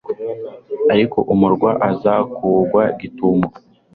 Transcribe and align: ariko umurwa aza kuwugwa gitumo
ariko 0.93 1.17
umurwa 1.33 1.69
aza 1.89 2.13
kuwugwa 2.35 2.83
gitumo 2.99 3.47